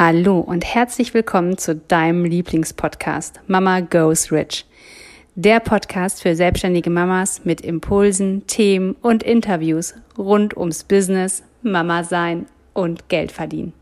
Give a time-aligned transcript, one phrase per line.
[0.00, 4.64] Hallo und herzlich willkommen zu deinem Lieblingspodcast Mama Goes Rich.
[5.34, 12.46] Der Podcast für selbstständige Mamas mit Impulsen, Themen und Interviews rund ums Business, Mama sein
[12.74, 13.72] und Geld verdienen.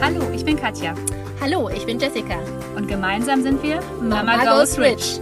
[0.00, 0.94] Hallo, ich bin Katja.
[1.38, 2.38] Hallo, ich bin Jessica.
[2.74, 5.20] Und gemeinsam sind wir Mama, Mama Goes Rich.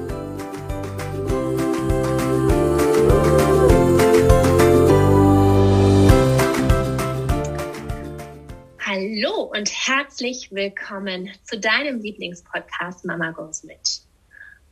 [9.20, 14.02] Hallo und herzlich willkommen zu deinem Lieblingspodcast Mama Goes Mit.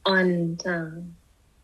[0.05, 1.03] Und äh,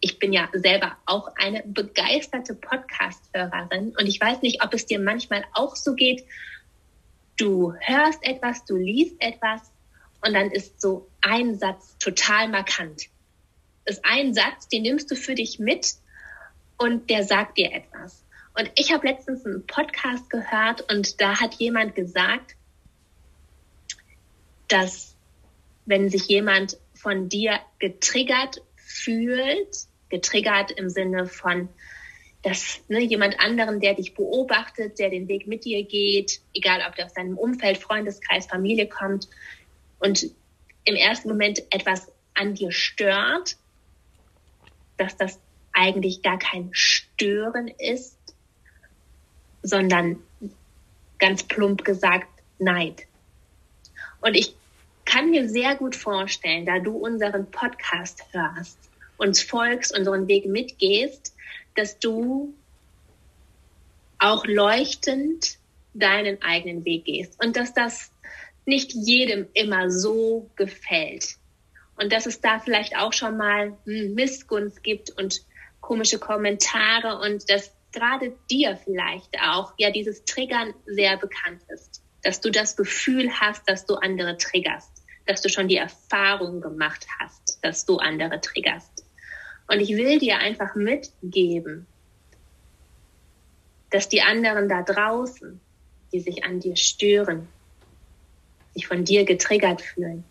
[0.00, 4.98] ich bin ja selber auch eine begeisterte Podcast-Hörerin und ich weiß nicht, ob es dir
[4.98, 6.24] manchmal auch so geht.
[7.36, 9.60] Du hörst etwas, du liest etwas
[10.24, 13.02] und dann ist so ein Satz total markant.
[13.84, 15.94] Ist ein Satz, den nimmst du für dich mit
[16.78, 18.24] und der sagt dir etwas.
[18.58, 22.56] Und ich habe letztens einen Podcast gehört und da hat jemand gesagt,
[24.72, 25.14] dass
[25.84, 31.68] wenn sich jemand von dir getriggert fühlt, getriggert im Sinne von,
[32.42, 36.96] dass ne, jemand anderen, der dich beobachtet, der den Weg mit dir geht, egal ob
[36.96, 39.28] der aus deinem Umfeld, Freundeskreis, Familie kommt
[39.98, 40.30] und
[40.84, 43.56] im ersten Moment etwas an dir stört,
[44.96, 45.38] dass das
[45.72, 48.18] eigentlich gar kein Stören ist,
[49.62, 50.22] sondern
[51.18, 52.28] ganz plump gesagt
[52.58, 53.06] Neid.
[54.20, 54.54] Und ich
[55.04, 58.78] kann mir sehr gut vorstellen, da du unseren Podcast hörst,
[59.16, 61.34] uns folgst, unseren Weg mitgehst,
[61.74, 62.54] dass du
[64.18, 65.58] auch leuchtend
[65.94, 68.12] deinen eigenen Weg gehst und dass das
[68.64, 71.36] nicht jedem immer so gefällt.
[71.96, 75.42] Und dass es da vielleicht auch schon mal Missgunst gibt und
[75.80, 82.40] komische Kommentare und dass gerade dir vielleicht auch ja dieses Triggern sehr bekannt ist, dass
[82.40, 87.58] du das Gefühl hast, dass du andere triggerst, dass du schon die Erfahrung gemacht hast,
[87.62, 89.04] dass du andere triggerst.
[89.68, 91.86] Und ich will dir einfach mitgeben,
[93.90, 95.60] dass die anderen da draußen,
[96.12, 97.48] die sich an dir stören,
[98.74, 100.24] sich von dir getriggert fühlen,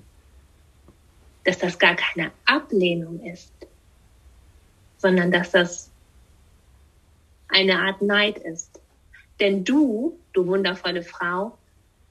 [1.46, 3.54] dass das gar keine Ablehnung ist,
[4.98, 5.92] sondern dass das
[7.48, 8.80] eine Art Neid ist.
[9.40, 11.58] Denn du, du wundervolle Frau,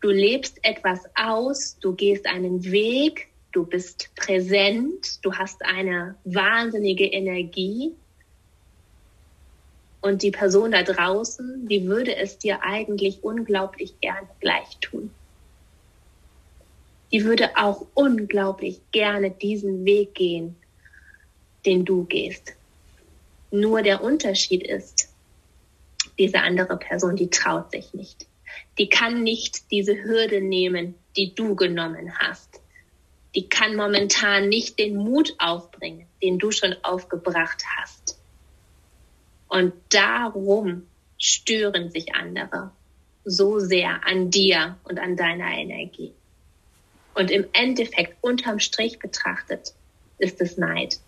[0.00, 7.06] du lebst etwas aus, du gehst einen Weg, du bist präsent, du hast eine wahnsinnige
[7.06, 7.92] Energie.
[10.00, 15.10] Und die Person da draußen, die würde es dir eigentlich unglaublich gerne gleich tun.
[17.12, 20.56] Die würde auch unglaublich gerne diesen Weg gehen,
[21.66, 22.54] den du gehst.
[23.50, 25.08] Nur der Unterschied ist,
[26.18, 28.29] diese andere Person, die traut sich nicht.
[28.78, 32.60] Die kann nicht diese Hürde nehmen, die du genommen hast.
[33.34, 38.18] Die kann momentan nicht den Mut aufbringen, den du schon aufgebracht hast.
[39.48, 40.86] Und darum
[41.18, 42.70] stören sich andere
[43.24, 46.12] so sehr an dir und an deiner Energie.
[47.14, 49.74] Und im Endeffekt, unterm Strich betrachtet,
[50.18, 50.98] ist es Neid.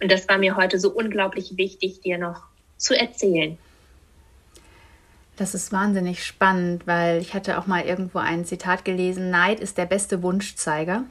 [0.00, 2.42] Und das war mir heute so unglaublich wichtig, dir noch
[2.76, 3.58] zu erzählen.
[5.38, 9.78] Das ist wahnsinnig spannend, weil ich hatte auch mal irgendwo ein Zitat gelesen, Neid ist
[9.78, 11.04] der beste Wunschzeiger.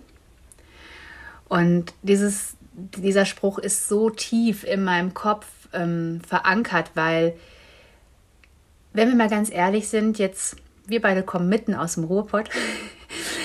[1.47, 7.37] Und dieses, dieser Spruch ist so tief in meinem Kopf ähm, verankert, weil,
[8.91, 12.49] wenn wir mal ganz ehrlich sind, jetzt, wir beide kommen mitten aus dem Ruhrpott.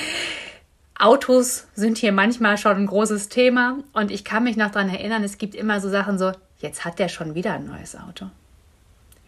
[0.98, 5.22] Autos sind hier manchmal schon ein großes Thema und ich kann mich noch daran erinnern,
[5.22, 8.26] es gibt immer so Sachen so, jetzt hat der schon wieder ein neues Auto.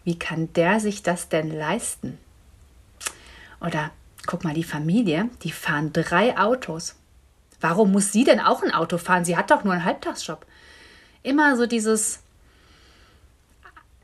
[0.05, 2.17] Wie kann der sich das denn leisten?
[3.59, 3.91] Oder
[4.25, 6.95] guck mal, die Familie, die fahren drei Autos.
[7.59, 9.25] Warum muss sie denn auch ein Auto fahren?
[9.25, 10.45] Sie hat doch nur einen Halbtagsjob.
[11.23, 12.21] Immer so dieses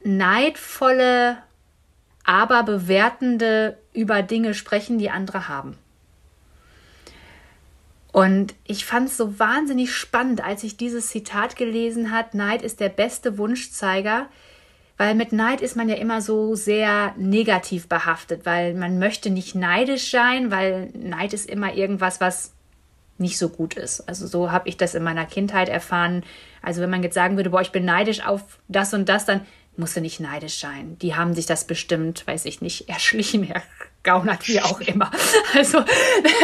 [0.03, 1.37] neidvolle,
[2.23, 5.77] aber bewertende über Dinge sprechen, die andere haben.
[8.11, 12.79] Und ich fand es so wahnsinnig spannend, als ich dieses Zitat gelesen hat, Neid ist
[12.79, 14.27] der beste Wunschzeiger,
[15.01, 19.55] weil mit Neid ist man ja immer so sehr negativ behaftet, weil man möchte nicht
[19.55, 22.53] neidisch sein, weil Neid ist immer irgendwas, was
[23.17, 24.07] nicht so gut ist.
[24.07, 26.21] Also so habe ich das in meiner Kindheit erfahren.
[26.61, 29.41] Also wenn man jetzt sagen würde, boah, ich bin neidisch auf das und das, dann
[29.75, 30.99] musst du nicht neidisch sein.
[30.99, 33.51] Die haben sich das bestimmt, weiß ich nicht, erschlichen,
[34.03, 35.09] ergaunert, wie auch immer.
[35.55, 35.83] Also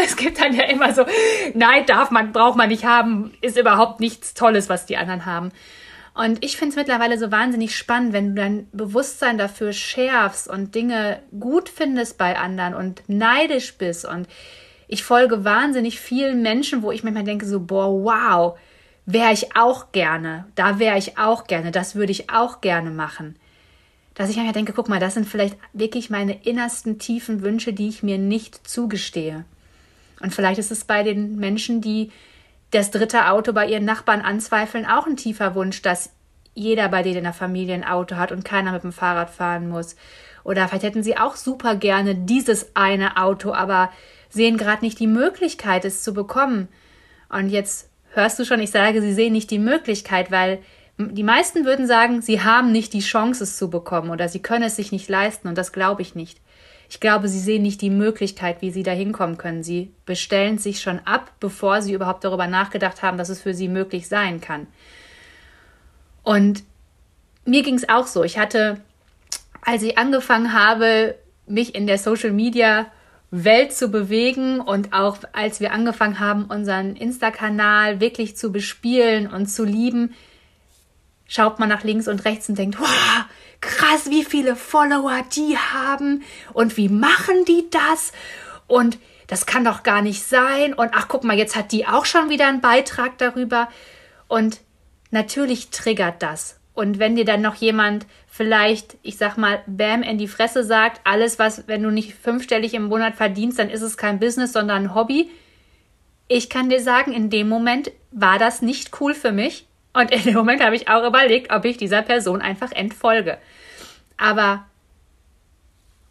[0.03, 1.05] es gibt dann ja immer so,
[1.53, 5.51] Neid darf man, braucht man nicht haben, ist überhaupt nichts Tolles, was die anderen haben.
[6.17, 10.73] Und ich finde es mittlerweile so wahnsinnig spannend, wenn du dein Bewusstsein dafür schärfst und
[10.73, 14.03] Dinge gut findest bei anderen und neidisch bist.
[14.03, 14.27] Und
[14.87, 18.57] ich folge wahnsinnig vielen Menschen, wo ich manchmal denke, so, boah, wow,
[19.05, 23.35] wäre ich auch gerne, da wäre ich auch gerne, das würde ich auch gerne machen.
[24.15, 27.89] Dass ich mir denke, guck mal, das sind vielleicht wirklich meine innersten tiefen Wünsche, die
[27.89, 29.45] ich mir nicht zugestehe.
[30.19, 32.09] Und vielleicht ist es bei den Menschen, die
[32.71, 36.11] das dritte Auto bei ihren Nachbarn anzweifeln, auch ein tiefer Wunsch, dass
[36.53, 39.69] jeder bei denen in der Familie ein Auto hat und keiner mit dem Fahrrad fahren
[39.69, 39.95] muss.
[40.43, 43.91] Oder vielleicht hätten sie auch super gerne dieses eine Auto, aber
[44.29, 46.67] sehen gerade nicht die Möglichkeit, es zu bekommen.
[47.29, 50.59] Und jetzt hörst du schon, ich sage, sie sehen nicht die Möglichkeit, weil
[50.97, 54.63] die meisten würden sagen, sie haben nicht die Chance, es zu bekommen oder sie können
[54.63, 56.39] es sich nicht leisten und das glaube ich nicht.
[56.89, 59.61] Ich glaube, sie sehen nicht die Möglichkeit, wie sie da hinkommen können.
[59.61, 63.67] Sie bestellen sich schon ab, bevor sie überhaupt darüber nachgedacht haben, dass es für sie
[63.67, 64.67] möglich sein kann.
[66.23, 66.63] Und
[67.45, 68.23] mir ging es auch so.
[68.23, 68.79] Ich hatte,
[69.61, 71.15] als ich angefangen habe,
[71.45, 72.87] mich in der Social Media
[73.31, 79.47] Welt zu bewegen und auch als wir angefangen haben, unseren Insta-Kanal wirklich zu bespielen und
[79.47, 80.13] zu lieben,
[81.27, 83.25] schaut man nach links und rechts und denkt, wow,
[83.61, 88.11] krass, wie viele Follower die haben und wie machen die das
[88.67, 88.97] und
[89.27, 92.29] das kann doch gar nicht sein und ach guck mal, jetzt hat die auch schon
[92.29, 93.69] wieder einen Beitrag darüber
[94.27, 94.61] und
[95.11, 96.59] natürlich triggert das.
[96.73, 101.01] Und wenn dir dann noch jemand vielleicht, ich sag mal, Bam in die Fresse sagt,
[101.05, 104.83] alles, was, wenn du nicht fünfstellig im Monat verdienst, dann ist es kein Business, sondern
[104.83, 105.31] ein Hobby.
[106.27, 109.65] Ich kann dir sagen, in dem Moment war das nicht cool für mich.
[109.93, 113.37] Und in dem Moment habe ich auch überlegt, ob ich dieser Person einfach entfolge.
[114.17, 114.65] Aber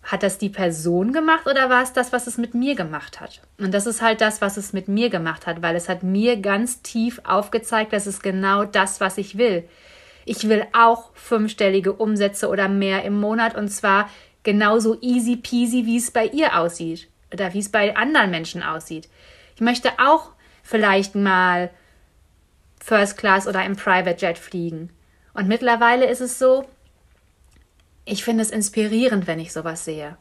[0.06, 3.42] hat das die Person gemacht oder war es das, was es mit mir gemacht hat?
[3.58, 6.40] Und das ist halt das, was es mit mir gemacht hat, weil es hat mir
[6.40, 9.68] ganz tief aufgezeigt, dass es genau das, was ich will.
[10.24, 14.08] Ich will auch fünfstellige Umsätze oder mehr im Monat und zwar
[14.44, 19.08] genauso easy peasy, wie es bei ihr aussieht oder wie es bei anderen Menschen aussieht.
[19.56, 20.30] Ich möchte auch
[20.62, 21.70] vielleicht mal
[22.86, 24.90] First Class oder im Private Jet fliegen.
[25.34, 26.64] Und mittlerweile ist es so,
[28.04, 30.16] ich finde es inspirierend, wenn ich sowas sehe.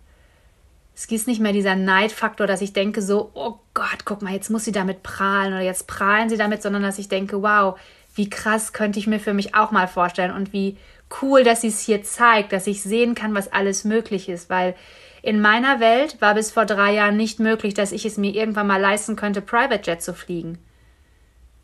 [0.95, 4.49] Es gibt nicht mehr dieser Neidfaktor, dass ich denke so, oh Gott, guck mal, jetzt
[4.49, 7.79] muss sie damit prahlen oder jetzt prahlen sie damit, sondern dass ich denke, wow,
[8.15, 10.77] wie krass könnte ich mir für mich auch mal vorstellen und wie
[11.21, 14.73] cool, dass sie es hier zeigt, dass ich sehen kann, was alles möglich ist, weil
[15.21, 18.65] in meiner Welt war bis vor drei Jahren nicht möglich, dass ich es mir irgendwann
[18.65, 20.57] mal leisten könnte, Private Jet zu fliegen.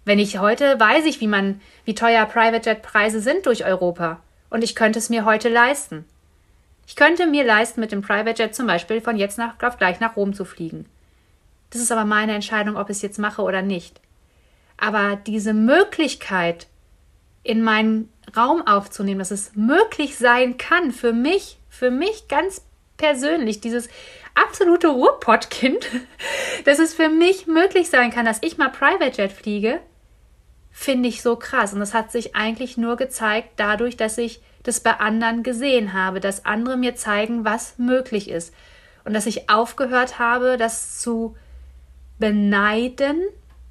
[0.04, 4.20] Wenn ich heute weiß ich, wie man, wie teuer Private Jet Preise sind durch Europa.
[4.50, 6.06] Und ich könnte es mir heute leisten.
[6.88, 10.00] Ich könnte mir leisten, mit dem Private Jet zum Beispiel von jetzt nach, auf gleich
[10.00, 10.88] nach Rom zu fliegen.
[11.70, 14.02] Das ist aber meine Entscheidung, ob ich es jetzt mache oder nicht.
[14.78, 16.68] Aber diese Möglichkeit
[17.44, 22.64] in meinen Raum aufzunehmen, dass es möglich sein kann für mich, für mich ganz
[22.98, 23.90] persönlich, dieses
[24.36, 25.88] absolute Ruhrpottkind,
[26.66, 29.80] dass es für mich möglich sein kann, dass ich mal Private Jet fliege,
[30.72, 31.74] finde ich so krass.
[31.74, 36.20] Und das hat sich eigentlich nur gezeigt dadurch, dass ich das bei anderen gesehen habe,
[36.20, 38.54] dass andere mir zeigen, was möglich ist.
[39.04, 41.36] Und dass ich aufgehört habe, das zu
[42.20, 43.22] beneiden,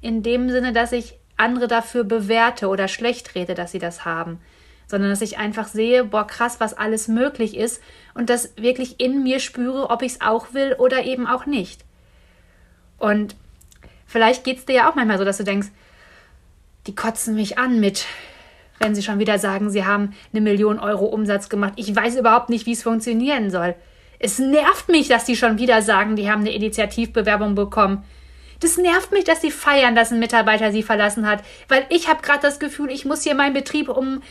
[0.01, 4.39] in dem Sinne, dass ich andere dafür bewerte oder schlecht rede, dass sie das haben,
[4.87, 7.81] sondern dass ich einfach sehe, boah, krass, was alles möglich ist
[8.13, 11.83] und das wirklich in mir spüre, ob ich es auch will oder eben auch nicht.
[12.97, 13.35] Und
[14.05, 15.69] vielleicht geht es dir ja auch manchmal so, dass du denkst,
[16.87, 18.05] die kotzen mich an mit,
[18.79, 21.73] wenn sie schon wieder sagen, sie haben eine Million Euro Umsatz gemacht.
[21.75, 23.75] Ich weiß überhaupt nicht, wie es funktionieren soll.
[24.19, 28.03] Es nervt mich, dass die schon wieder sagen, die haben eine Initiativbewerbung bekommen.
[28.59, 32.21] Das nervt mich, dass sie feiern, dass ein Mitarbeiter sie verlassen hat, weil ich habe
[32.21, 34.21] gerade das Gefühl, ich muss hier meinen Betrieb um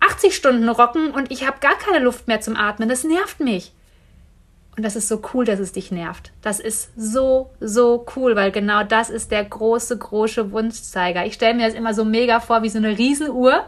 [0.00, 2.88] 80 Stunden rocken und ich habe gar keine Luft mehr zum Atmen.
[2.88, 3.72] Das nervt mich.
[4.76, 6.32] Und das ist so cool, dass es dich nervt.
[6.42, 11.24] Das ist so, so cool, weil genau das ist der große, große Wunschzeiger.
[11.26, 13.64] Ich stelle mir das immer so mega vor, wie so eine Riesenuhr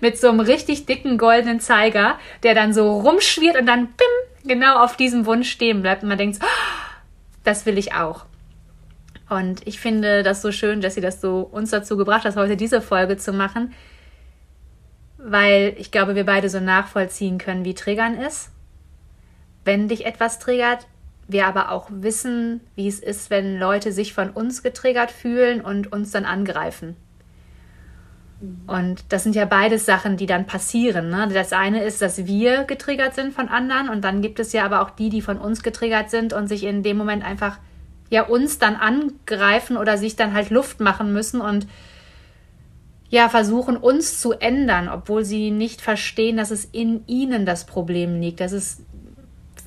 [0.00, 4.82] mit so einem richtig dicken goldenen Zeiger, der dann so rumschwirrt und dann bim, genau
[4.82, 6.02] auf diesem Wunsch stehen bleibt.
[6.02, 6.46] Und man denkt, oh,
[7.44, 8.24] das will ich auch.
[9.28, 12.56] Und ich finde das so schön, dass sie das so uns dazu gebracht hat, heute
[12.56, 13.74] diese Folge zu machen,
[15.18, 18.50] weil ich glaube, wir beide so nachvollziehen können, wie Triggern ist
[19.68, 20.86] wenn dich etwas triggert,
[21.28, 25.92] wir aber auch wissen, wie es ist, wenn Leute sich von uns getriggert fühlen und
[25.92, 26.96] uns dann angreifen.
[28.66, 31.10] Und das sind ja beides Sachen, die dann passieren.
[31.10, 31.28] Ne?
[31.30, 34.80] Das eine ist, dass wir getriggert sind von anderen und dann gibt es ja aber
[34.80, 37.58] auch die, die von uns getriggert sind und sich in dem Moment einfach
[38.08, 41.66] ja uns dann angreifen oder sich dann halt Luft machen müssen und
[43.10, 48.18] ja versuchen uns zu ändern, obwohl sie nicht verstehen, dass es in ihnen das Problem
[48.18, 48.40] liegt.
[48.40, 48.80] Das ist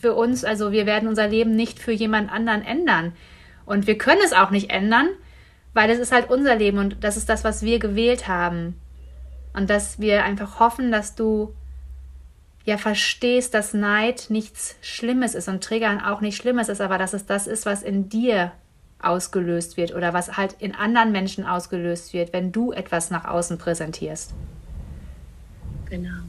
[0.01, 3.13] für uns, also wir werden unser Leben nicht für jemand anderen ändern
[3.65, 5.07] und wir können es auch nicht ändern,
[5.73, 8.75] weil es ist halt unser Leben und das ist das, was wir gewählt haben.
[9.53, 11.53] Und dass wir einfach hoffen, dass du
[12.65, 17.13] ja verstehst, dass Neid nichts Schlimmes ist und Triggern auch nicht Schlimmes ist, aber dass
[17.13, 18.51] es das ist, was in dir
[19.01, 23.57] ausgelöst wird oder was halt in anderen Menschen ausgelöst wird, wenn du etwas nach außen
[23.57, 24.33] präsentierst.
[25.89, 26.23] Genau.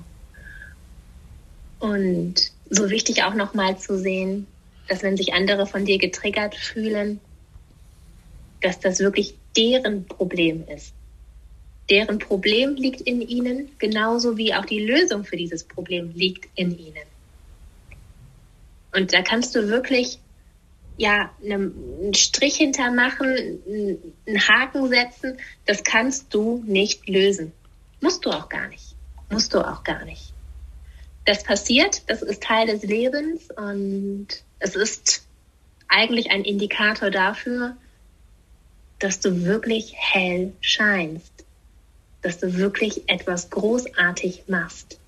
[1.78, 4.46] Und so wichtig auch nochmal zu sehen,
[4.88, 7.20] dass wenn sich andere von dir getriggert fühlen,
[8.62, 10.94] dass das wirklich deren Problem ist.
[11.90, 16.78] Deren Problem liegt in ihnen, genauso wie auch die Lösung für dieses Problem liegt in
[16.78, 17.06] ihnen.
[18.94, 20.18] Und da kannst du wirklich
[20.96, 23.60] ja einen Strich hintermachen,
[24.26, 25.38] einen Haken setzen.
[25.66, 27.52] Das kannst du nicht lösen.
[28.00, 28.94] Musst du auch gar nicht.
[29.30, 30.31] Musst du auch gar nicht.
[31.24, 35.26] Das passiert, das ist Teil des Lebens und es ist
[35.88, 37.76] eigentlich ein Indikator dafür,
[38.98, 41.32] dass du wirklich hell scheinst,
[42.22, 44.98] dass du wirklich etwas großartig machst.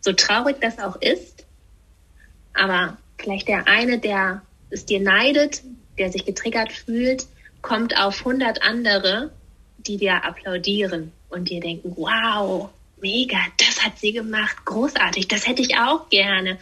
[0.00, 1.46] So traurig das auch ist,
[2.52, 5.62] aber vielleicht der eine, der es dir neidet,
[5.98, 7.26] der sich getriggert fühlt,
[7.62, 9.30] kommt auf 100 andere,
[9.78, 12.70] die dir applaudieren und dir denken, wow,
[13.04, 16.58] mega, das hat sie gemacht, großartig, das hätte ich auch gerne.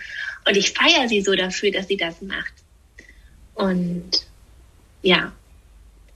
[0.46, 2.52] Und ich feiere sie so dafür, dass sie das macht.
[3.54, 4.26] Und
[5.02, 5.32] ja,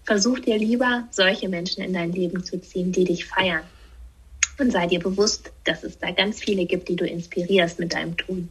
[0.06, 3.64] Versuch dir lieber solche Menschen in dein Leben zu ziehen, die dich feiern.
[4.56, 8.16] Und sei dir bewusst, dass es da ganz viele gibt, die du inspirierst mit deinem
[8.16, 8.48] Tun.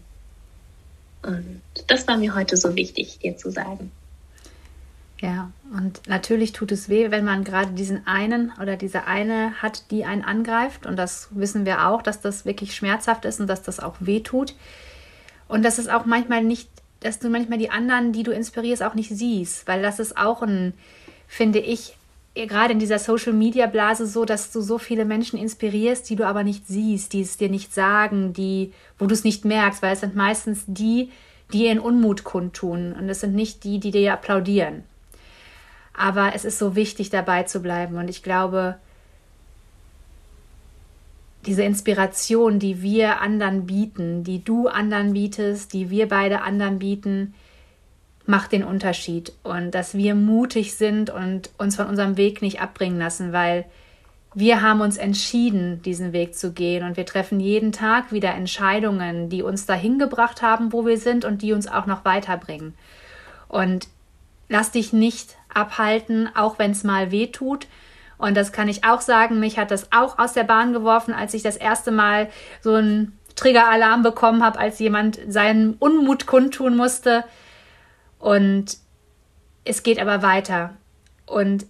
[1.24, 3.89] Und das war mir heute so wichtig, dir zu sagen.
[5.25, 9.89] Ja, und natürlich tut es weh, wenn man gerade diesen einen oder diese eine hat,
[9.89, 10.86] die einen angreift.
[10.86, 14.20] Und das wissen wir auch, dass das wirklich schmerzhaft ist und dass das auch weh
[14.20, 14.53] tut.
[15.48, 18.94] Und dass es auch manchmal nicht, dass du manchmal die anderen, die du inspirierst, auch
[18.94, 20.74] nicht siehst, weil das ist auch ein,
[21.27, 21.98] finde ich,
[22.36, 26.27] gerade in dieser Social Media Blase so, dass du so viele Menschen inspirierst, die du
[26.27, 29.94] aber nicht siehst, die es dir nicht sagen, die, wo du es nicht merkst, weil
[29.94, 31.10] es sind meistens die,
[31.51, 34.84] die ihren Unmut kundtun und es sind nicht die, die dir applaudieren.
[35.97, 37.97] Aber es ist so wichtig, dabei zu bleiben.
[37.97, 38.77] Und ich glaube,
[41.45, 47.33] diese Inspiration, die wir anderen bieten, die du anderen bietest, die wir beide anderen bieten,
[48.25, 49.31] macht den Unterschied.
[49.43, 53.65] Und dass wir mutig sind und uns von unserem Weg nicht abbringen lassen, weil
[54.33, 56.83] wir haben uns entschieden, diesen Weg zu gehen.
[56.83, 61.23] Und wir treffen jeden Tag wieder Entscheidungen, die uns dahin gebracht haben, wo wir sind
[61.23, 62.73] und die uns auch noch weiterbringen.
[63.47, 63.87] Und
[64.49, 67.67] lass dich nicht abhalten, auch wenn es mal weh tut.
[68.17, 71.33] Und das kann ich auch sagen, mich hat das auch aus der Bahn geworfen, als
[71.33, 72.29] ich das erste Mal
[72.62, 77.25] so einen Triggeralarm bekommen habe, als jemand seinen Unmut kundtun musste
[78.19, 78.77] und
[79.65, 80.74] es geht aber weiter.
[81.25, 81.65] Und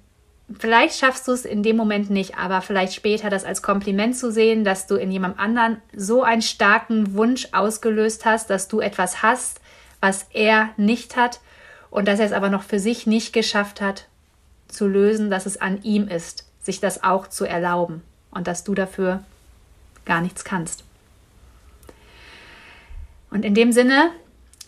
[0.59, 4.31] vielleicht schaffst du es in dem Moment nicht, aber vielleicht später das als Kompliment zu
[4.31, 9.23] sehen, dass du in jemand anderen so einen starken Wunsch ausgelöst hast, dass du etwas
[9.23, 9.59] hast,
[10.01, 11.39] was er nicht hat
[11.95, 14.07] und dass er es aber noch für sich nicht geschafft hat
[14.67, 18.73] zu lösen, dass es an ihm ist, sich das auch zu erlauben und dass du
[18.73, 19.23] dafür
[20.05, 20.83] gar nichts kannst.
[23.29, 24.11] Und in dem Sinne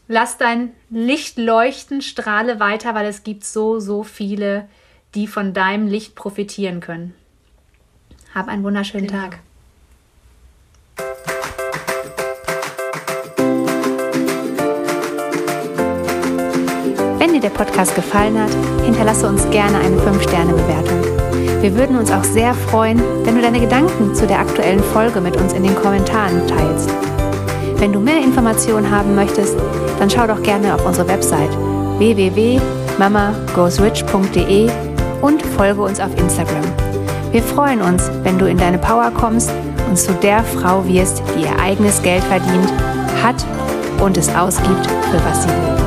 [0.08, 4.70] Lass dein Licht leuchten, strahle weiter, weil es gibt so, so viele,
[5.16, 7.14] die von deinem Licht profitieren können.
[8.34, 9.22] Hab einen wunderschönen genau.
[9.24, 9.40] Tag.
[17.38, 18.50] Dir der Podcast gefallen hat,
[18.84, 21.04] hinterlasse uns gerne eine 5-Sterne-Bewertung.
[21.62, 25.38] Wir würden uns auch sehr freuen, wenn du deine Gedanken zu der aktuellen Folge mit
[25.38, 26.90] uns in den Kommentaren teilst.
[27.76, 29.56] Wenn du mehr Informationen haben möchtest,
[30.00, 31.52] dann schau doch gerne auf unsere Website
[32.00, 34.72] www.mamagoesrich.de
[35.22, 36.66] und folge uns auf Instagram.
[37.32, 39.52] Wir freuen uns, wenn du in deine Power kommst
[39.90, 42.74] und zu der Frau wirst, die ihr eigenes Geld verdient,
[43.22, 43.46] hat
[44.02, 45.87] und es ausgibt, für was sie will.